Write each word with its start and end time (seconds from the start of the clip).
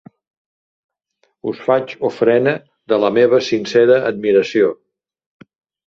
Us 1.51 1.61
faig 1.67 1.93
ofrena 2.11 2.55
de 2.95 3.01
la 3.05 3.13
meva 3.21 3.45
sincera 3.53 4.03
admiració. 4.13 4.77